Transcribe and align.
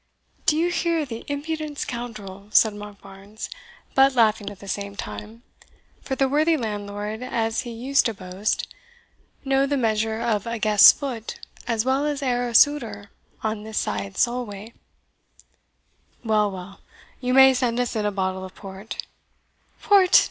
"D'ye 0.47 0.71
hear 0.71 1.05
the 1.05 1.23
impudent 1.27 1.77
scoundrel!" 1.77 2.47
said 2.49 2.73
Monkbarns, 2.73 3.51
but 3.93 4.15
laughing 4.15 4.49
at 4.49 4.57
the 4.57 4.67
same 4.67 4.95
time; 4.95 5.43
for 6.01 6.15
the 6.15 6.27
worthy 6.27 6.57
landlord, 6.57 7.21
as 7.21 7.59
he 7.59 7.69
used 7.69 8.07
to 8.07 8.15
boast, 8.15 8.67
know 9.45 9.67
the 9.67 9.77
measure 9.77 10.19
of 10.19 10.47
a 10.47 10.57
guest's 10.57 10.91
foot 10.91 11.39
as 11.67 11.85
well 11.85 12.07
as 12.07 12.23
e'er 12.23 12.49
a 12.49 12.55
souter 12.55 13.11
on 13.43 13.61
this 13.61 13.77
side 13.77 14.17
Solway; 14.17 14.73
"well, 16.25 16.49
well, 16.49 16.79
you 17.19 17.31
may 17.35 17.53
send 17.53 17.79
us 17.79 17.95
in 17.95 18.03
a 18.03 18.11
bottle 18.11 18.43
of 18.43 18.55
port." 18.55 19.05